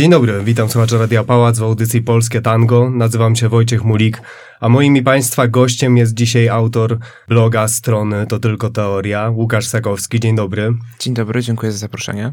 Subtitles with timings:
[0.00, 2.90] Dzień dobry, witam słuchaczy Radia Pałac w audycji Polskie Tango.
[2.90, 4.22] Nazywam się Wojciech Mulik,
[4.60, 10.20] a moim i Państwa gościem jest dzisiaj autor bloga strony To Tylko Teoria, Łukasz Sakowski.
[10.20, 10.74] Dzień dobry.
[10.98, 12.32] Dzień dobry, dziękuję za zaproszenie.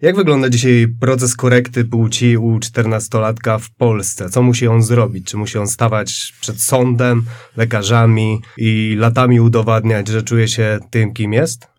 [0.00, 4.30] Jak wygląda dzisiaj proces korekty płci u czternastolatka w Polsce?
[4.30, 5.26] Co musi on zrobić?
[5.26, 7.24] Czy musi on stawać przed sądem,
[7.56, 11.69] lekarzami i latami udowadniać, że czuje się tym, kim jest?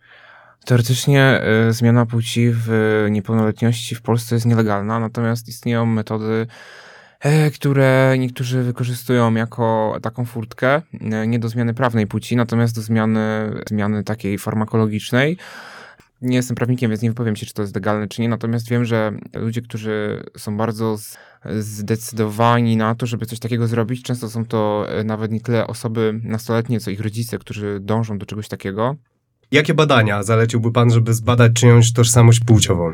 [0.65, 2.69] Teoretycznie y, zmiana płci w
[3.11, 6.47] niepełnoletności w Polsce jest nielegalna, natomiast istnieją metody,
[7.25, 10.81] y, które niektórzy wykorzystują jako taką furtkę,
[11.23, 15.37] y, nie do zmiany prawnej płci, natomiast do zmiany, zmiany takiej farmakologicznej.
[16.21, 18.85] Nie jestem prawnikiem, więc nie wypowiem się, czy to jest legalne, czy nie, natomiast wiem,
[18.85, 20.97] że ludzie, którzy są bardzo
[21.59, 26.79] zdecydowani na to, żeby coś takiego zrobić, często są to nawet nie tyle osoby nastoletnie,
[26.79, 28.95] co ich rodzice, którzy dążą do czegoś takiego.
[29.51, 32.93] Jakie badania zaleciłby Pan, żeby zbadać czyjąś tożsamość płciową?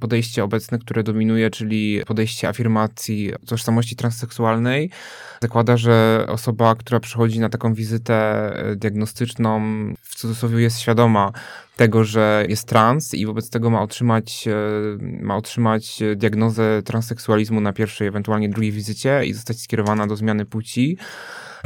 [0.00, 4.90] Podejście obecne, które dominuje, czyli podejście afirmacji tożsamości transseksualnej,
[5.42, 9.60] zakłada, że osoba, która przychodzi na taką wizytę e, diagnostyczną,
[10.02, 11.32] w cudzysłowie jest świadoma
[11.76, 14.54] tego, że jest trans i wobec tego ma otrzymać, e,
[15.22, 20.98] ma otrzymać diagnozę transseksualizmu na pierwszej, ewentualnie drugiej wizycie i zostać skierowana do zmiany płci.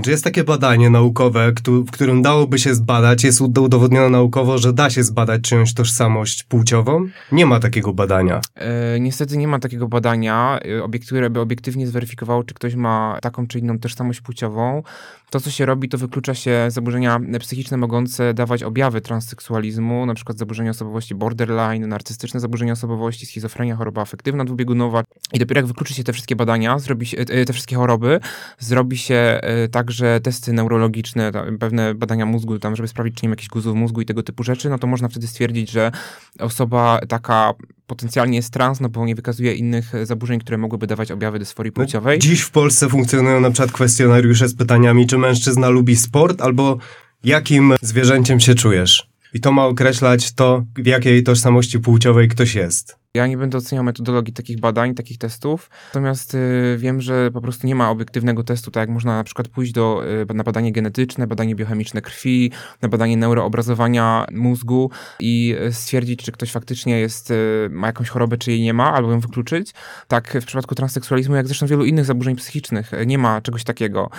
[0.03, 4.91] Czy jest takie badanie naukowe, w którym dałoby się zbadać, jest udowodnione naukowo, że da
[4.91, 7.07] się zbadać czyjąś tożsamość płciową?
[7.33, 8.41] Nie ma takiego badania.
[8.55, 10.59] E, niestety nie ma takiego badania,
[10.95, 14.83] e, które by obiektywnie zweryfikowało, czy ktoś ma taką czy inną tożsamość płciową.
[15.31, 20.39] To, co się robi, to wyklucza się zaburzenia psychiczne mogące dawać objawy transseksualizmu, na przykład
[20.39, 25.05] zaburzenia osobowości borderline, narcystyczne zaburzenia osobowości, schizofrenia, choroba afektywna dwubiegunowa.
[25.33, 28.21] I dopiero jak wykluczy się te wszystkie badania, zrobi się, e, te wszystkie choroby,
[28.59, 33.33] zrobi się e, także testy neurologiczne, pewne badania mózgu, tam, żeby sprawdzić, czy nie ma
[33.33, 35.93] jakichś guzów mózgu i tego typu rzeczy, no to można wtedy stwierdzić, że
[36.39, 37.55] osoba taka
[37.87, 41.85] potencjalnie jest trans, no bo nie wykazuje innych zaburzeń, które mogłyby dawać objawy dysforii no,
[41.85, 42.19] płciowej.
[42.19, 46.79] Dziś w Polsce funkcjonują na przykład kwestionariusze z pytaniami, czy mężczyzna lubi sport, albo
[47.25, 49.09] jakim zwierzęciem się czujesz.
[49.35, 53.04] I to ma określać to, w jakiej tożsamości płciowej ktoś jest.
[53.17, 57.67] Ja nie będę oceniał metodologii takich badań, takich testów, natomiast y, wiem, że po prostu
[57.67, 61.27] nie ma obiektywnego testu, tak jak można na przykład pójść do, y, na badanie genetyczne,
[61.27, 62.51] badanie biochemiczne krwi,
[62.83, 68.37] na badanie neuroobrazowania mózgu i y, stwierdzić, czy ktoś faktycznie jest, y, ma jakąś chorobę,
[68.37, 69.75] czy jej nie ma, albo ją wykluczyć.
[70.09, 74.11] Tak w przypadku transseksualizmu, jak zresztą wielu innych zaburzeń psychicznych, y, nie ma czegoś takiego.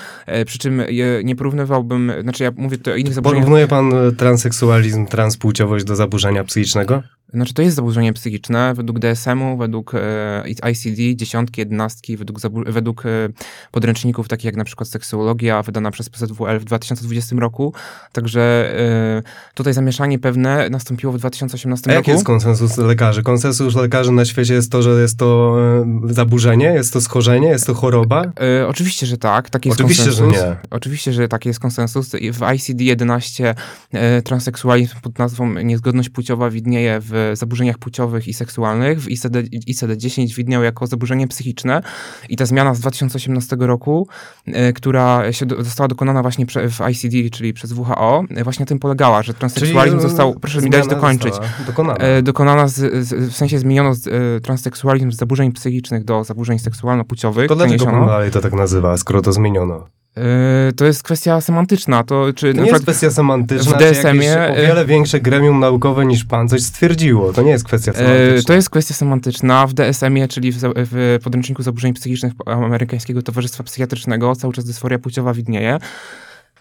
[0.41, 0.81] Y, przy czym
[1.23, 3.45] nie porównywałbym, znaczy ja mówię tutaj o innych zaburzeniach.
[3.45, 7.03] Porównuje pan transseksualizm, transpłciowość do zaburzenia psychicznego?
[7.33, 13.09] Znaczy, to jest zaburzenie psychiczne według DSM-u, według e, ICD, dziesiątki, jedenastki, według, według e,
[13.71, 17.73] podręczników takich jak na przykład seksuologia, wydana przez PZWL w 2020 roku.
[18.11, 18.41] Także
[18.79, 21.99] e, tutaj zamieszanie pewne nastąpiło w 2018 A roku.
[21.99, 23.23] jaki jest konsensus lekarzy?
[23.23, 25.55] Konsensus lekarzy na świecie jest to, że jest to
[26.05, 28.23] zaburzenie, jest to schorzenie, jest to choroba?
[28.61, 29.49] E, oczywiście, że tak.
[29.49, 30.37] Taki jest oczywiście, konsensus.
[30.37, 30.55] że nie.
[30.69, 32.09] Oczywiście, że taki jest konsensus.
[32.09, 33.53] W ICD-11
[33.91, 40.35] e, transseksualizm pod nazwą niezgodność płciowa widnieje w zaburzeniach płciowych i seksualnych w ICD, ICD-10
[40.35, 41.81] widniał jako zaburzenie psychiczne
[42.29, 44.07] i ta zmiana z 2018 roku,
[44.45, 48.67] e, która się do, została dokonana właśnie w ICD, czyli przez WHO, e, właśnie na
[48.67, 51.33] tym polegała, że transseksualizm czyli, został, proszę mi dać dokończyć,
[51.67, 54.11] dokonana, e, dokonana z, z, w sensie zmieniono z, e,
[54.41, 57.47] transseksualizm z zaburzeń psychicznych do zaburzeń seksualno-płciowych.
[57.47, 59.87] To dlaczego dalej to tak nazywa, skoro to zmieniono?
[60.15, 62.03] Yy, to jest kwestia semantyczna.
[62.03, 66.25] To, czy to nie jest kwestia semantyczna, w DSM-ie o wiele większe gremium naukowe niż
[66.25, 67.33] pan coś stwierdziło.
[67.33, 68.47] To nie jest kwestia yy, semantyczna.
[68.47, 69.67] To jest kwestia semantyczna.
[69.67, 75.33] W DSM-ie, czyli w, w podręczniku zaburzeń psychicznych Amerykańskiego Towarzystwa Psychiatrycznego, cały czas dysforia płciowa
[75.33, 75.79] widnieje.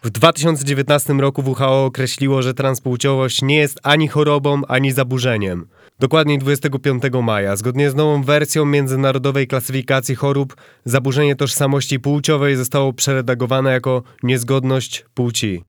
[0.03, 5.67] W 2019 roku WHO określiło, że transpłciowość nie jest ani chorobą, ani zaburzeniem.
[5.99, 13.73] Dokładniej 25 maja, zgodnie z nową wersją Międzynarodowej Klasyfikacji Chorób, zaburzenie tożsamości płciowej zostało przeredagowane
[13.73, 15.65] jako niezgodność płci.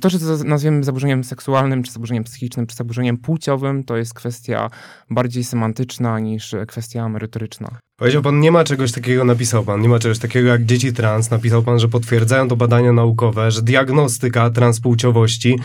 [0.00, 4.70] To, czy to nazwiemy zaburzeniem seksualnym, czy zaburzeniem psychicznym, czy zaburzeniem płciowym, to jest kwestia
[5.10, 7.78] bardziej semantyczna niż kwestia merytoryczna.
[7.96, 11.30] Powiedział pan, nie ma czegoś takiego, napisał pan, nie ma czegoś takiego jak dzieci trans.
[11.30, 15.58] Napisał pan, że potwierdzają to badania naukowe, że diagnostyka transpłciowości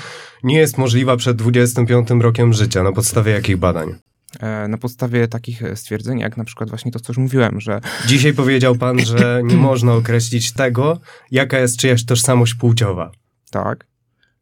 [0.44, 2.84] nie jest możliwa przed 25 rokiem życia.
[2.84, 3.96] Na podstawie jakich badań?
[4.40, 7.82] E, na podstawie takich stwierdzeń, jak na przykład właśnie to, co już mówiłem, że...
[8.08, 11.00] Dzisiaj powiedział pan, że nie można określić tego,
[11.32, 13.12] jaka jest czyjaś tożsamość płciowa.
[13.52, 13.86] Tak.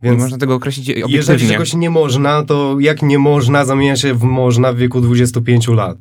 [0.06, 1.18] Więc nie można tego określić obiektywnie.
[1.18, 5.68] Jeżeli czegoś nie można, to jak nie można zamienia się w można w wieku 25
[5.68, 5.98] lat?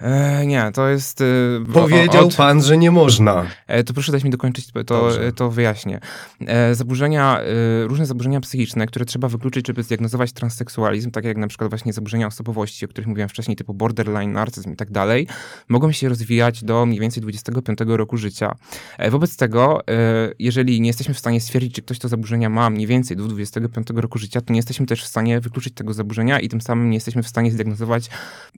[0.00, 1.20] E, nie, to jest...
[1.20, 1.24] e,
[1.72, 3.46] Powiedział od- pan, że nie można.
[3.66, 5.32] E, To proszę dać mi dokończyć, to, Dobrze.
[5.32, 6.00] to wyjaśnię.
[6.46, 7.44] E, Zaburzenia, e,
[7.86, 12.26] różne zaburzenia psychiczne, które trzeba wykluczyć, żeby zdiagnozować transseksualizm, tak jak na przykład właśnie zaburzenia
[12.26, 15.26] osobowości, o których mówiłem wcześniej, typu borderline, narcyzm i tak dalej,
[15.68, 18.54] mogą się rozwijać do mniej więcej 25 roku życia.
[18.98, 19.92] E, Wobec tego, e,
[20.38, 23.86] jeżeli nie jesteśmy w stanie stwierdzić, czy ktoś to zaburzenia ma mniej więcej do 25
[24.00, 26.96] roku życia, to nie jesteśmy też w stanie wykluczyć tego zaburzenia i tym samym nie
[26.96, 28.10] jesteśmy w stanie zdiagnozować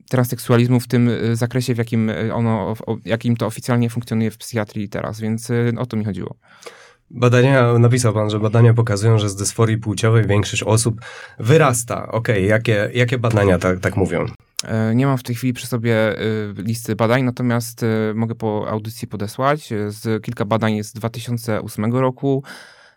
[0.08, 2.74] transseksualizmu w tym e, zakresie, w jakim e, ono,
[3.04, 6.36] jakim to oficjalnie funkcjonuje w psychiatrii teraz, więc e, o to mi chodziło.
[7.10, 11.00] Badania, napisał pan, że badania pokazują, że z dysforii płciowej większość osób
[11.38, 12.12] wyrasta.
[12.12, 14.26] Okej, jakie, jakie badania tak, tak mówią?
[14.64, 15.96] E, Nie mam w tej chwili przy sobie
[16.56, 17.84] listy badań, natomiast
[18.14, 19.70] mogę po audycji podesłać.
[19.88, 22.42] Z kilka badań z 2008 roku,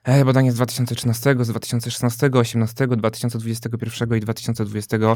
[0.04, 5.16] e, badania z 2013, z 2016, 2018, 2021 i 2022.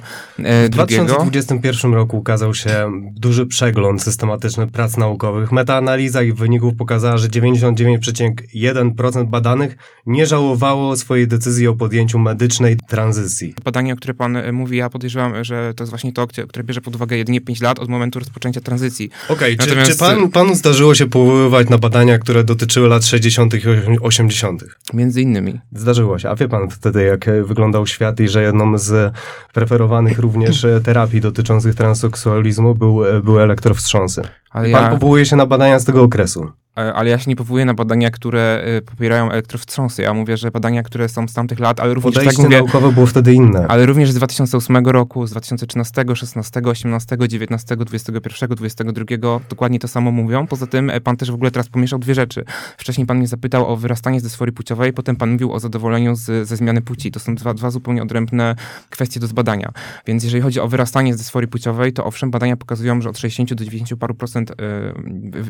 [0.65, 5.51] W 2021 roku ukazał się duży przegląd systematyczny prac naukowych.
[5.51, 13.53] Metaanaliza ich wyników pokazała, że 99,1% badanych nie żałowało swojej decyzji o podjęciu medycznej tranzycji.
[13.63, 16.81] Badanie, o które pan e, mówi, ja podejrzewam, że to jest właśnie to, które bierze
[16.81, 19.09] pod uwagę jedynie 5 lat od momentu rozpoczęcia tranzycji.
[19.29, 23.53] Okej, czy, Natomiast- czy pan, panu zdarzyło się powoływać na badania, które dotyczyły lat 60.
[23.53, 23.59] i
[24.01, 24.76] 80.?
[24.93, 25.59] Między innymi.
[25.71, 26.29] Zdarzyło się.
[26.29, 29.13] A wie pan wtedy, jak e, wyglądał świat i że jedną z
[29.53, 34.21] preferowanych również e, terapii dotyczących transseksualizmu był, e, były elektrowstrząsy.
[34.49, 36.51] Ale Pan ja, powołuje się na badania z tego okresu.
[36.77, 40.01] E, ale ja się nie powołuję na badania, które e, popierają elektrowstrząsy.
[40.01, 42.91] Ja mówię, że badania, które są z tamtych lat, ale również, tak Podejście mówię, naukowe
[42.91, 43.65] było wtedy inne.
[43.67, 50.11] Ale również z 2008 roku, z 2013, 16, 18, 19, 21, 22 dokładnie to samo
[50.11, 50.47] mówią.
[50.47, 52.45] Poza tym e, pan też w ogóle teraz pomieszał dwie rzeczy.
[52.77, 56.47] Wcześniej pan mnie zapytał o wyrastanie z dysforii płciowej, potem pan mówił o zadowoleniu z,
[56.47, 57.11] ze zmiany płci.
[57.11, 58.55] To są dwa, dwa zupełnie odrębne
[58.89, 59.71] kwestie do zbadania.
[60.05, 63.53] Więc jeżeli chodzi o wyrastanie z dysforii płciowej, to owszem, badania pokazują, że od 60
[63.53, 64.51] do 90 paru procent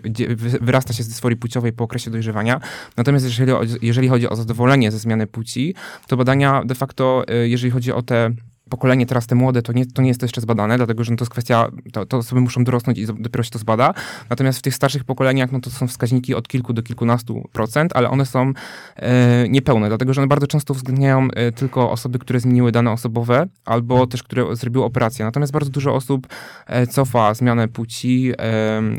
[0.03, 2.59] wy- wy- wyrasta się z dysforii płciowej po okresie dojrzewania.
[2.97, 5.75] Natomiast jeżeli, jeżeli chodzi o zadowolenie ze zmiany płci,
[6.07, 8.31] to badania de facto, y, jeżeli chodzi o te
[8.69, 11.17] pokolenie teraz te młode, to nie, to nie jest to jeszcze zbadane, dlatego że no
[11.17, 13.93] to jest kwestia, to, to osoby muszą dorosnąć i dopiero się to zbada.
[14.29, 18.09] Natomiast w tych starszych pokoleniach, no to są wskaźniki od kilku do kilkunastu procent, ale
[18.09, 18.53] one są
[18.95, 23.47] e, niepełne, dlatego że one bardzo często uwzględniają e, tylko osoby, które zmieniły dane osobowe,
[23.65, 25.25] albo też, które zrobiły operację.
[25.25, 26.27] Natomiast bardzo dużo osób
[26.67, 28.35] e, cofa zmianę płci e,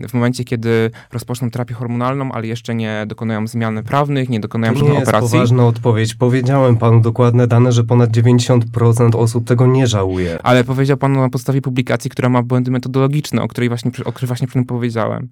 [0.09, 4.79] w momencie, kiedy rozpoczną terapię hormonalną, ale jeszcze nie dokonają zmian prawnych, nie dokonają To
[4.79, 5.33] nie żadnej jest operacji.
[5.33, 6.15] poważna odpowiedź.
[6.15, 10.39] Powiedziałem panu dokładne dane, że ponad 90% osób tego nie żałuje.
[10.43, 14.27] Ale powiedział pan na podstawie publikacji, która ma błędy metodologiczne, o której właśnie, o której
[14.27, 15.29] właśnie przed tym powiedziałem.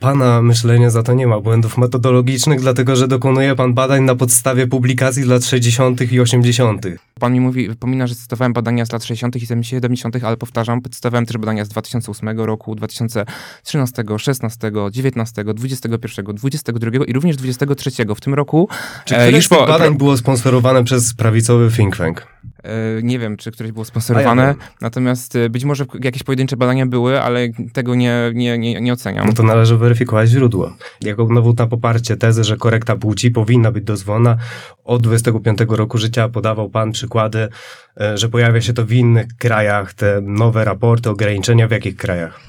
[0.00, 4.66] Pana myślenie za to nie ma błędów metodologicznych, dlatego że dokonuje pan badań na podstawie
[4.66, 6.12] publikacji z lat 60.
[6.12, 6.86] i 80.
[7.20, 9.36] Pan mi mówi, wypomina, że cytowałem badania z lat 60.
[9.36, 16.90] i 70., ale powtarzam, cytowałem też badania z 2008 roku, 2013, 16, 19, 21, 22
[17.06, 18.68] i również 23 w tym roku.
[19.04, 22.33] Czy e, któreś już po, badań było sponsorowane przez prawicowy think tank?
[22.64, 26.86] E, nie wiem, czy któreś było sponsorowane, ja natomiast e, być może jakieś pojedyncze badania
[26.86, 29.26] były, ale tego nie, nie, nie, nie oceniam.
[29.26, 30.76] No to należy weryfikować źródło.
[31.00, 34.36] Jako dowód na poparcie tezy, że korekta płci powinna być dozwolona,
[34.84, 37.48] od 25 roku życia podawał pan przykłady,
[38.00, 42.40] e, że pojawia się to w innych krajach, te nowe raporty, ograniczenia w jakich krajach?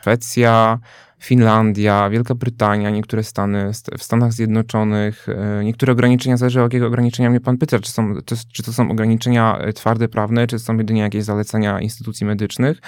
[0.00, 0.78] Szwecja,
[1.18, 5.26] Finlandia, Wielka Brytania, niektóre stany st- w Stanach Zjednoczonych.
[5.28, 8.14] e, Niektóre ograniczenia, zależy o jakiego ograniczenia mnie pan pyta, czy, są,
[8.52, 12.80] czy to są ograniczenia e, twarde, prawne, czy są jedynie jakieś zalecenia instytucji medycznych.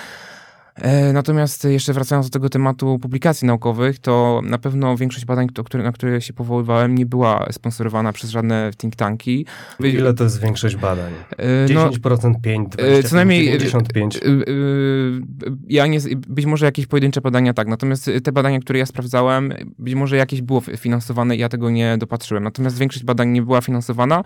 [0.76, 5.92] E, Natomiast jeszcze wracając do tego tematu publikacji naukowych, to na pewno większość badań, na
[5.92, 9.46] które się powoływałem, nie była sponsorowana przez żadne think tanki.
[9.80, 11.12] Ile to jest większość badań?
[11.38, 14.16] E, no, 10%, 5, e, 25, co najmniej, e, 55.
[14.16, 15.22] Y, y,
[15.68, 15.98] Ja nie,
[16.28, 20.42] być może jakieś pojedyncze badania tak, natomiast te badania, które ja sprawdzałem, być może jakieś
[20.42, 22.44] było finansowane i ja tego nie dopatrzyłem.
[22.44, 24.24] Natomiast większość badań nie była finansowana.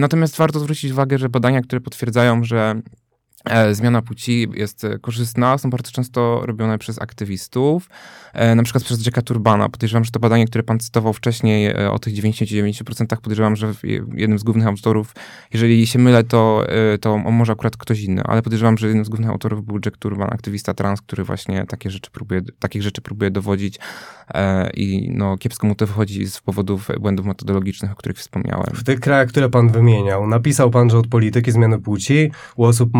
[0.00, 2.74] Natomiast warto zwrócić uwagę, że badania, które potwierdzają, że
[3.72, 7.88] zmiana płci jest e, korzystna, są bardzo często robione przez aktywistów,
[8.32, 9.68] e, na przykład przez Jacka Turbana.
[9.68, 13.72] Podejrzewam, że to badanie, które pan cytował wcześniej e, o tych 99%, podejrzewam, że
[14.14, 15.14] jednym z głównych autorów
[15.52, 16.66] jeżeli się mylę, to,
[17.00, 20.28] to może akurat ktoś inny, ale podejrzewam, że jednym z głównych autorów był Jack Turban,
[20.32, 23.78] aktywista trans, który właśnie takie rzeczy próbuje, takich rzeczy próbuje dowodzić
[24.34, 28.66] e, i no, kiepsko mu to wychodzi z powodów błędów metodologicznych, o których wspomniałem.
[28.74, 32.94] W tych krajach, które pan wymieniał, napisał pan, że od polityki zmiany płci u osób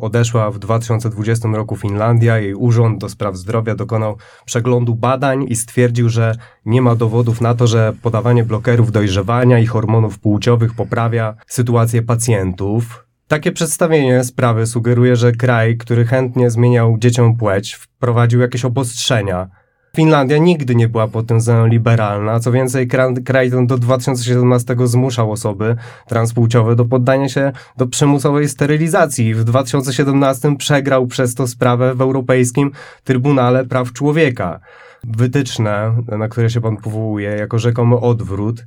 [0.00, 2.38] odeszła w 2020 roku Finlandia.
[2.38, 6.34] Jej urząd do spraw zdrowia dokonał przeglądu badań i stwierdził, że
[6.64, 13.06] nie ma dowodów na to, że podawanie blokerów dojrzewania i hormonów płciowych poprawia sytuację pacjentów.
[13.28, 19.48] Takie przedstawienie sprawy sugeruje, że kraj, który chętnie zmieniał dzieciom płeć, wprowadził jakieś obostrzenia.
[19.96, 22.40] Finlandia nigdy nie była pod tym względem liberalna.
[22.40, 25.76] Co więcej, kra- kraj ten do 2017 zmuszał osoby
[26.08, 29.34] transpłciowe do poddania się do przymusowej sterylizacji.
[29.34, 32.70] W 2017 przegrał przez to sprawę w Europejskim
[33.04, 34.60] Trybunale Praw Człowieka.
[35.04, 38.64] Wytyczne, na które się pan powołuje, jako rzekomy odwrót,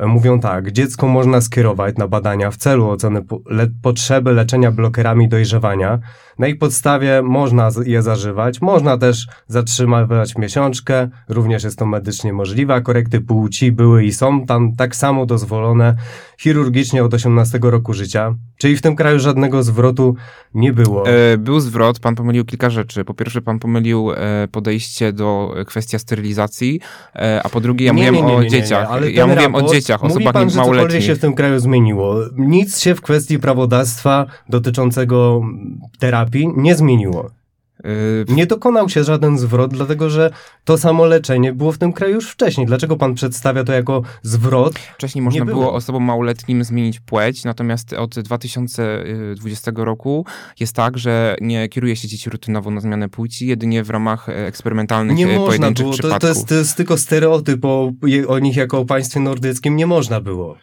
[0.00, 5.98] mówią tak, dziecko można skierować na badania w celu oceny le, potrzeby leczenia blokerami dojrzewania.
[6.38, 12.82] Na ich podstawie można je zażywać, można też zatrzymywać miesiączkę, również jest to medycznie możliwe,
[12.82, 15.96] korekty płci były i są tam tak samo dozwolone
[16.38, 18.34] chirurgicznie od 18 roku życia.
[18.64, 20.14] Czyli w tym kraju żadnego zwrotu
[20.54, 21.08] nie było.
[21.08, 23.04] E, Był zwrot, pan pomylił kilka rzeczy.
[23.04, 26.80] Po pierwsze, pan pomylił e, podejście do e, kwestii sterylizacji,
[27.44, 28.88] a po drugie, ja Nie, mówiłem nie, nie, o dzieciach.
[28.90, 31.58] ale ja mówiłem o raport- dzieciach, Mówi osobach pan, że cokolwiek się w tym kraju
[31.58, 32.16] zmieniło.
[32.36, 35.42] Nic się w kwestii prawodawstwa dotyczącego
[35.98, 37.30] terapii nie zmieniło.
[37.84, 40.30] E, Nie dokonał się żaden zwrot, dlatego że
[40.64, 42.66] to samo leczenie było w tym kraju już wcześniej.
[42.66, 44.78] Dlaczego pan przedstawia to jako zwrot?
[44.78, 45.60] Wcześniej można było.
[45.60, 50.26] było osobom małoletnim zmienić płeć, natomiast od 2020 roku
[50.60, 55.16] jest tak, że nie kieruje się dzieci rutynowo na zmianę płci, jedynie w ramach eksperymentalnych
[55.16, 55.90] Nie e, można było.
[55.90, 56.20] To, przypadków.
[56.20, 57.92] to, jest, to jest tylko stereotyp o,
[58.28, 59.76] o nich jako o państwie nordyckim.
[59.76, 60.56] Nie można było.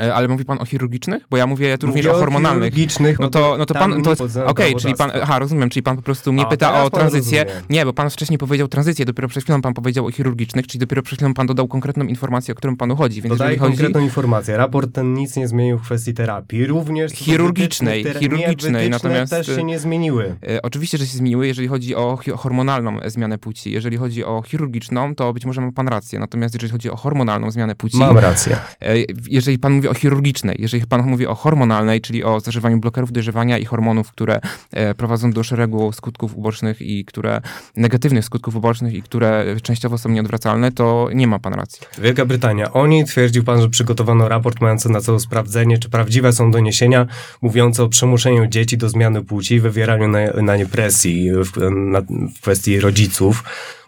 [0.00, 1.26] E, Ale mówi pan o chirurgicznych?
[1.30, 2.72] Bo ja mówię tu również o hormonalnych.
[2.74, 5.96] chirurgicznych, No to, no to pan, to, okej, względem czyli pan, aha, rozumiem, czyli pan
[5.96, 7.46] po prostu mnie A, pyta o tranzycję.
[7.70, 11.02] Nie, bo pan wcześniej powiedział tranzycję, dopiero przed chwilą pan powiedział o chirurgicznych, czyli dopiero
[11.02, 13.72] przed chwilą pan dodał konkretną informację, o którą panu chodzi, więc Dodaję chodzi...
[13.76, 14.56] konkretną informację.
[14.56, 16.66] Raport ten nic nie zmienił w kwestii terapii.
[16.66, 20.36] Również Chirurgicznej, wytycznych tera- chirurgicznej, nie, wytyczne natomiast, też się nie zmieniły.
[20.48, 23.72] E, Oczywiście, że się zmieniły, jeżeli chodzi o hormonalną zmianę płci.
[23.72, 26.18] Jeżeli chodzi o chirurgiczną, to być może ma pan rację.
[26.18, 28.56] Natomiast jeżeli chodzi o hormonalną zmianę płci, Mam rację.
[28.82, 28.94] e,
[29.28, 33.58] jeżeli pan mówi o chirurgicznej, jeżeli pan mówi o hormonalnej, czyli o zażywaniu blokerów dojrzewania
[33.58, 34.40] i hormonów, które
[34.72, 37.40] e, prowadzą do szeregu skutków ubocznych i które
[37.76, 41.80] negatywnych skutków ubocznych i które częściowo są nieodwracalne, to nie ma pan racji.
[41.98, 42.72] Wielka Brytania.
[42.72, 47.06] O niej twierdził pan, że przygotowano raport mający na celu sprawdzenie, czy prawdziwe są doniesienia
[47.42, 52.00] mówiące o przymuszeniu dzieci do zmiany płci i wywieraniu na, na nie presji w, na,
[52.36, 53.44] w kwestii rodziców.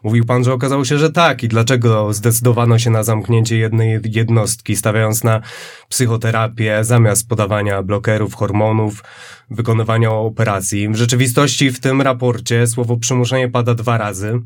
[0.09, 1.43] Mówił pan, że okazało się, że tak.
[1.43, 5.41] I dlaczego zdecydowano się na zamknięcie jednej jednostki, stawiając na
[5.89, 9.05] psychoterapię zamiast podawania blokerów, hormonów,
[9.51, 10.89] wykonywania operacji?
[10.89, 14.41] W rzeczywistości w tym raporcie słowo przymuszenie pada dwa razy.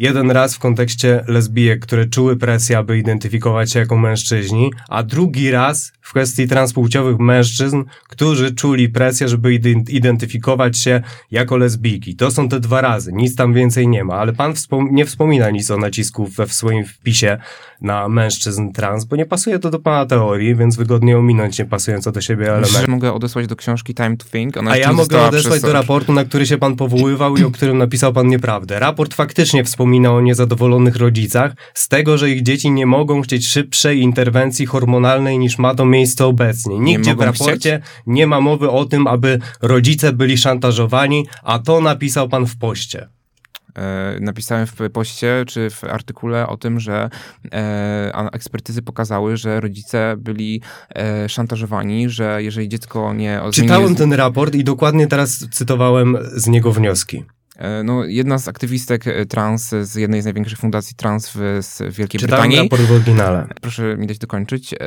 [0.00, 5.50] Jeden raz w kontekście lesbijek, które czuły presję, aby identyfikować się jako mężczyźni, a drugi
[5.50, 12.16] raz w kwestii transpłciowych mężczyzn, którzy czuli presję, żeby ident- identyfikować się jako lesbijki.
[12.16, 15.50] To są te dwa razy, nic tam więcej nie ma, ale pan wspom- nie wspomina
[15.50, 17.38] nic o nacisku we w swoim wpisie
[17.80, 22.20] na mężczyzn trans, bo nie pasuje to do pana teorii, więc wygodnie ominąć niepasujące do
[22.20, 22.68] siebie elementy.
[22.68, 24.56] Myślę, że mogę odesłać do książki Time to Think.
[24.56, 27.50] Ona A ja nie mogę odesłać do raportu, na który się pan powoływał i o
[27.50, 28.78] którym napisał pan nieprawdę.
[28.78, 34.00] Raport faktycznie wspomina o niezadowolonych rodzicach z tego, że ich dzieci nie mogą chcieć szybszej
[34.00, 36.78] interwencji hormonalnej niż ma to miejsce obecnie.
[36.78, 42.28] Nigdzie w raporcie nie ma mowy o tym, aby rodzice byli szantażowani, a to napisał
[42.28, 43.08] pan w poście.
[43.78, 47.10] E, napisałem w poście czy w artykule o tym, że
[47.52, 50.62] e, ekspertyzy pokazały, że rodzice byli
[50.94, 56.72] e, szantażowani, że jeżeli dziecko nie Czytałem ten raport i dokładnie teraz cytowałem z niego
[56.72, 57.24] wnioski.
[57.60, 61.78] E, No, jedna z aktywistek e, trans z jednej z największych fundacji trans w, z
[61.96, 62.68] Wielkiej Czytałem Brytanii.
[62.70, 63.46] raport w oryginale.
[63.60, 64.74] Proszę mi dać dokończyć.
[64.74, 64.78] E,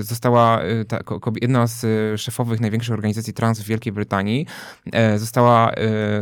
[0.00, 0.98] Została ta,
[1.42, 1.86] jedna z
[2.20, 4.46] szefowych największych organizacji trans w Wielkiej Brytanii.
[5.16, 5.72] Została,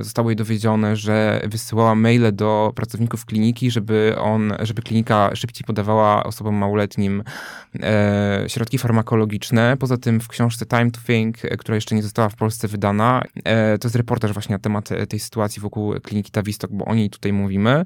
[0.00, 6.25] zostało jej dowiedzione, że wysyłała maile do pracowników kliniki, żeby on, żeby klinika szybciej podawała
[6.25, 7.22] osobom małoletnim
[8.46, 9.76] środki farmakologiczne.
[9.76, 13.22] Poza tym w książce Time to Think, która jeszcze nie została w Polsce wydana,
[13.80, 17.32] to jest reportaż właśnie na temat tej sytuacji wokół kliniki Tawistok, bo o niej tutaj
[17.32, 17.84] mówimy.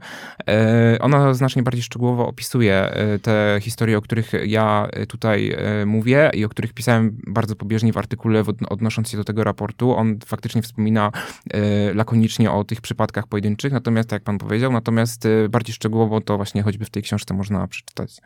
[0.48, 6.30] E, Ona znacznie bardziej szczegółowo opisuje e, te historie, o których ja e, tutaj mówię
[6.34, 9.96] i o których pisałem bardzo pobieżnie w artykule odnosząc się do tego raportu.
[9.96, 11.12] On faktycznie wspomina
[11.94, 16.62] lakonicznie o tych przypadkach pojedynczych, natomiast tak jak pan powiedział, natomiast bardziej szczegółowo to właśnie
[16.62, 18.20] choćby w tej książce można przeczytać.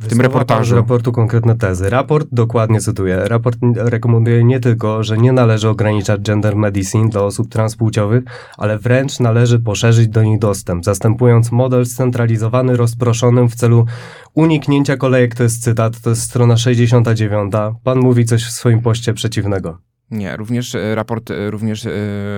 [0.00, 0.74] W tym reportażu.
[0.74, 1.90] Z raportu konkretne tezy.
[1.90, 7.48] Raport, dokładnie cytuję, raport rekomenduje nie tylko, że nie należy ograniczać gender medicine dla osób
[7.48, 8.24] transpłciowych,
[8.56, 13.86] ale wręcz należy poszerzyć do nich dostęp, zastępując model scentralizowany, rozproszonym w celu
[14.34, 15.34] uniknięcia kolejek.
[15.34, 17.52] To jest cytat, to jest strona 69.
[17.84, 19.87] Pan mówi coś w swoim poście przeciwnego.
[20.10, 21.90] Nie, również e, raport e, również e,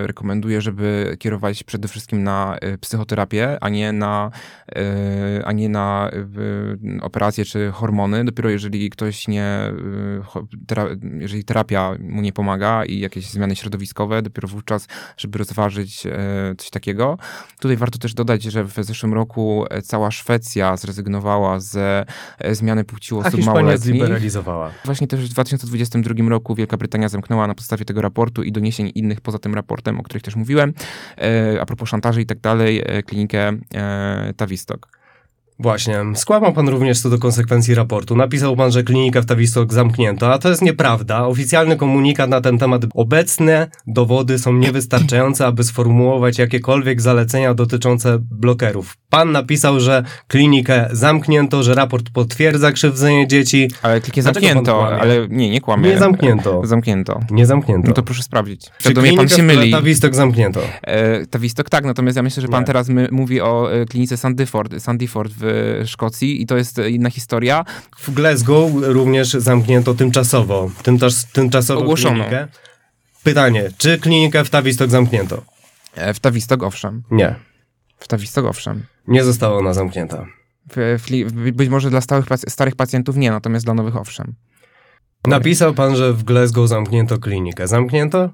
[0.07, 4.31] rekomenduje, żeby kierować przede wszystkim na psychoterapię, a nie na,
[5.45, 6.11] a nie na
[7.01, 8.25] operacje czy hormony.
[8.25, 9.73] Dopiero jeżeli ktoś nie,
[11.19, 14.87] jeżeli terapia mu nie pomaga i jakieś zmiany środowiskowe, dopiero wówczas,
[15.17, 16.03] żeby rozważyć
[16.59, 17.19] coś takiego.
[17.61, 22.05] Tutaj warto też dodać, że w zeszłym roku cała Szwecja zrezygnowała ze
[22.51, 23.85] zmiany płci u A osób Hiszpania małoletnich.
[23.85, 24.71] zliberalizowała.
[24.85, 29.21] Właśnie też w 2022 roku Wielka Brytania zamknęła na podstawie tego raportu i doniesień innych
[29.21, 30.73] poza tym raportem, o których też mówiłem,
[31.19, 35.00] e, a propos szantaży i tak dalej, e, klinikę e, Tavistock.
[35.63, 38.17] Właśnie, skłamał pan również co do konsekwencji raportu.
[38.17, 41.27] Napisał pan, że klinika w Tawistok zamknięto, a to jest nieprawda.
[41.27, 42.83] Oficjalny komunikat na ten temat.
[42.95, 48.97] Obecne dowody są niewystarczające, aby sformułować jakiekolwiek zalecenia dotyczące blokerów.
[49.11, 53.71] Pan napisał, że klinikę zamknięto, że raport potwierdza krzywdzenie dzieci.
[53.83, 55.89] Ale pan zamknięto, ale nie, nie kłamie.
[55.89, 56.67] Nie zamknięto.
[56.67, 57.21] Zamknięto.
[57.31, 57.89] Nie zamknięto.
[57.89, 58.65] No to proszę sprawdzić.
[58.65, 59.73] Czy Świadomie pan się myli.
[59.73, 60.61] Tawistok zamknięto.
[60.83, 62.67] E, Tavistock tak, natomiast ja myślę, że pan Nie.
[62.67, 65.50] teraz my, mówi o e, klinice Sandyford, Sandyford w
[65.87, 67.65] Szkocji i to jest inna historia.
[67.99, 70.71] W Glasgow również zamknięto tymczasowo.
[70.83, 72.15] Tymczas, tymczasowo Ogłoszono.
[72.15, 72.49] klinikę.
[73.23, 75.43] Pytanie, czy klinikę w Tawistok zamknięto?
[75.95, 77.03] E, W Tavistock owszem.
[77.11, 77.35] Nie.
[77.99, 78.83] W Tavistock owszem.
[79.09, 80.27] Nie została ona zamknięta.
[80.77, 80.99] W,
[81.33, 84.35] w, być może dla stałych, starych pacjentów nie, natomiast dla nowych owszem.
[85.27, 87.69] Napisał pan, że w Glasgow zamknięto klinikę.
[87.69, 88.31] Zamknięto?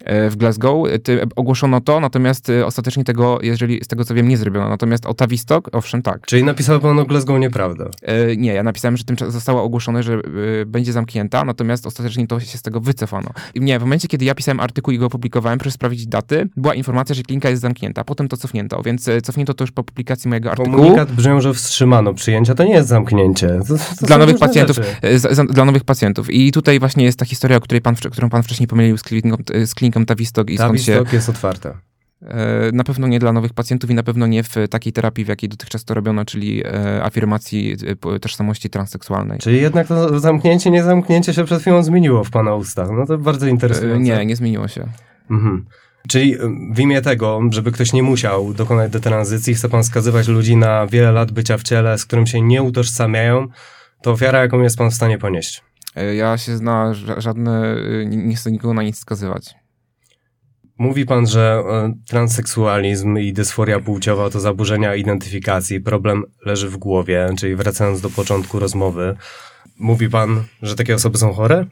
[0.00, 0.98] E, W Glasgow e,
[1.36, 4.68] ogłoszono to, natomiast e, ostatecznie tego, jeżeli z tego co wiem, nie zrobiono.
[4.68, 6.26] Natomiast o Tavistock, owszem, tak.
[6.26, 7.90] Czyli napisał pan o Glasgow nieprawdę.
[8.36, 10.20] Nie, ja napisałem, że tym zostało ogłoszone, że
[10.66, 13.30] będzie zamknięta, natomiast ostatecznie to się z tego wycofano.
[13.54, 16.74] I nie, w momencie, kiedy ja pisałem artykuł i go opublikowałem, proszę sprawdzić daty, była
[16.74, 18.04] informacja, że klinika jest zamknięta.
[18.04, 20.76] Potem to cofnięto, więc cofnięto to już po publikacji mojego artykułu.
[20.76, 22.54] Komunikat brzmiał, że wstrzymano przyjęcia.
[22.54, 23.48] To nie jest zamknięcie.
[23.68, 24.76] To, to Dla nowych pacjentów.
[25.16, 26.30] za- za- dla nowych pacjentów.
[26.30, 29.36] I tutaj właśnie jest ta historia, o której pan, którą pan wcześniej pomylił z kliniką,
[29.66, 31.04] z kliniką Tavistock i skąd się...
[31.12, 31.74] Jest otwarte.
[32.22, 35.28] E, Na pewno nie dla nowych pacjentów i na pewno nie w takiej terapii, w
[35.28, 37.76] jakiej dotychczas to robiono, czyli e, afirmacji
[38.14, 39.38] e, tożsamości transseksualnej.
[39.38, 42.88] Czyli jednak to zamknięcie, nie zamknięcie się przed chwilą zmieniło w pana ustach.
[42.90, 44.02] No to bardzo interesujące.
[44.02, 44.86] Nie, nie zmieniło się.
[45.30, 45.64] Mhm.
[46.08, 46.36] Czyli
[46.72, 51.12] w imię tego, żeby ktoś nie musiał dokonać detranzycji, chce pan skazywać ludzi na wiele
[51.12, 53.46] lat bycia w ciele, z którym się nie utożsamiają,
[54.02, 55.62] to ofiara, jaką jest pan w stanie ponieść.
[56.16, 57.76] Ja się zna ża- żadne,
[58.06, 59.54] nie nie chcę nikogo na nic skazywać.
[60.78, 65.80] Mówi pan, że e, transseksualizm i dysforia płciowa to zaburzenia identyfikacji.
[65.80, 69.16] Problem leży w głowie, czyli wracając do początku rozmowy.
[69.78, 71.66] Mówi pan, że takie osoby są chore?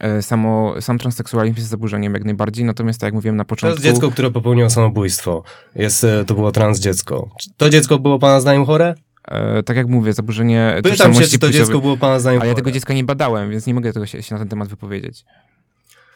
[0.00, 3.82] E, Samo, sam transseksualizm jest zaburzeniem jak najbardziej, natomiast tak jak mówiłem na To początku...
[3.82, 5.42] jest dziecko, które popełniło samobójstwo.
[5.74, 7.28] Jest, e, to było trans dziecko.
[7.40, 8.94] Czy to dziecko było pana zdaniem chore?
[9.28, 12.48] E, tak jak mówię, zaburzenie Pytam się, czy to płciowej- dziecko było pana zdaniem Ale
[12.48, 15.24] ja tego dziecka nie badałem, więc nie mogę tego się, się na ten temat wypowiedzieć.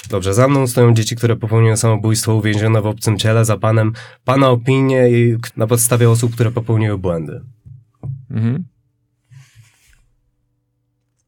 [0.09, 3.45] Dobrze, za mną stoją dzieci, które popełniły samobójstwo uwięzione w obcym ciele.
[3.45, 3.93] Za panem,
[4.25, 7.41] pana opinie i na podstawie osób, które popełniły błędy.
[8.31, 8.65] Mhm.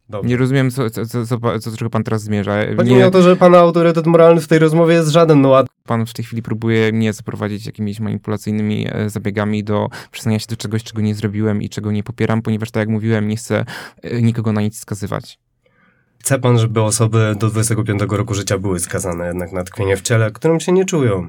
[0.09, 0.29] Dobrze.
[0.29, 2.57] Nie rozumiem, co, co, co, co, co, czego pan teraz zmierza.
[2.77, 5.41] Chodzi mi o to, że pana autorytet moralny w tej rozmowie jest żaden.
[5.41, 10.39] No a pan w tej chwili próbuje mnie zaprowadzić jakimiś manipulacyjnymi e, zabiegami do przyznania
[10.39, 13.37] się do czegoś, czego nie zrobiłem i czego nie popieram, ponieważ tak jak mówiłem, nie
[13.37, 13.65] chcę
[14.03, 15.39] e, nikogo na nic skazywać.
[16.23, 20.31] Chce pan, żeby osoby do 25 roku życia były skazane jednak na tkwienie w ciele,
[20.31, 21.27] którym się nie czują.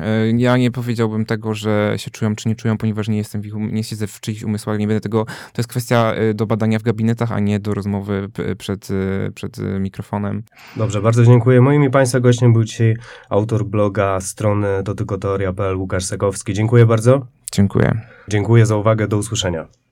[0.00, 3.46] E, Ja nie powiedziałbym tego, że się czują czy nie czują, ponieważ nie jestem w
[3.46, 6.46] ich, um- nie siedzę w czyichś umysłach, nie będę tego, to jest kwestia e, do
[6.46, 10.42] badania w gabinetach, a nie do rozmowy przed, e, przed mikrofonem.
[10.76, 11.60] Dobrze, bardzo dziękuję.
[11.60, 12.96] Moim i państwa gościem był dzisiaj
[13.30, 16.54] autor bloga strony dotykoteoria.pl Łukasz Segowski.
[16.54, 17.26] Dziękuję bardzo.
[17.52, 18.00] Dziękuję.
[18.28, 19.08] Dziękuję za uwagę.
[19.08, 19.66] Do usłyszenia.